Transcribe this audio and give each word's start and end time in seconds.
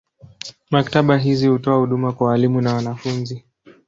Maktaba 0.71 1.17
hizi 1.17 1.47
hutoa 1.47 1.77
huduma 1.77 2.13
kwa 2.13 2.27
walimu 2.27 2.61
na 2.61 2.73
wanafunzi. 2.73 3.43